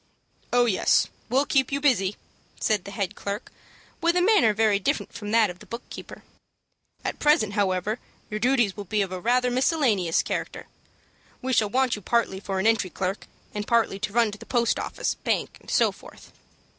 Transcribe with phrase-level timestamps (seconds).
[0.51, 2.15] "Oh, yes, we'll keep you busy,"
[2.59, 3.51] said the head clerk,
[4.01, 6.23] with a manner very different from that of the book keeper.
[7.05, 10.65] "At present, however, your duties will be of rather a miscellaneous character.
[11.43, 14.47] We shall want you partly for an entry clerk, and partly to run to the
[14.47, 16.31] post office, bank, and so forth."